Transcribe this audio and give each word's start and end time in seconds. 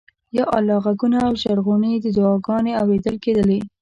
د 0.33 0.33
یا 0.37 0.45
الله 0.57 0.77
غږونه 0.85 1.17
او 1.27 1.33
ژړغونې 1.41 1.91
دعاګانې 2.15 2.73
اورېدل 2.81 3.15
کېدلې. 3.23 3.59